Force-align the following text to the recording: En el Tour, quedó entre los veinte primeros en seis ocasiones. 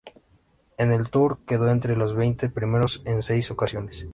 En 0.79 0.91
el 0.91 1.11
Tour, 1.11 1.37
quedó 1.45 1.69
entre 1.69 1.95
los 1.95 2.15
veinte 2.15 2.49
primeros 2.49 3.03
en 3.05 3.21
seis 3.21 3.51
ocasiones. 3.51 4.07